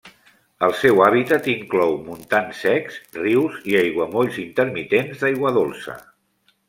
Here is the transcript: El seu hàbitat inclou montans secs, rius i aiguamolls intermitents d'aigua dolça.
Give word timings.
El 0.67 0.71
seu 0.83 1.01
hàbitat 1.07 1.49
inclou 1.51 1.93
montans 2.07 2.63
secs, 2.67 2.97
rius 3.19 3.59
i 3.73 3.77
aiguamolls 3.83 4.41
intermitents 4.45 5.23
d'aigua 5.27 5.53
dolça. 5.63 5.99